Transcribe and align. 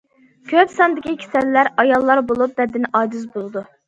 كۆپ 0.51 0.71
ساندىكى 0.75 1.11
كېسەللەر 1.23 1.69
ئاياللار 1.83 2.21
بولۇپ، 2.31 2.57
بەدىنى 2.63 2.91
ئاجىز 3.01 3.29
بولىدۇ. 3.37 3.65